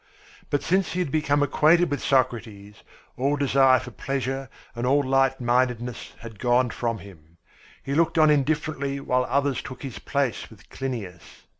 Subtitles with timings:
[0.49, 2.77] But since he had become acquainted with Socrates,
[3.17, 7.37] all desire for pleasure and all light mindedness had gone from him.
[7.83, 11.43] He looked on indifferently while others took his place with Clinias.